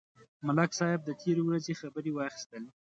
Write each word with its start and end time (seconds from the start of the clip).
ملک 0.45 0.71
صاحب 0.79 1.01
د 1.05 1.09
تېرې 1.21 1.41
ورځې 1.45 1.73
خبرې 1.81 2.11
واخیستلې. 2.13 2.69